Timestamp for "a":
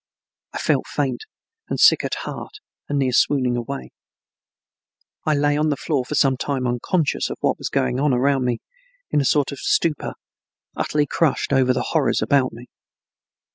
9.21-9.25